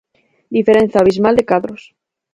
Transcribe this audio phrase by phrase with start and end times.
[0.55, 1.93] Diferenza abismal de cadros.